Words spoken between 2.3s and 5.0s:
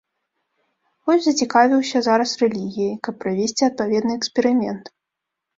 рэлігіяй, каб правесці адпаведны эксперымент.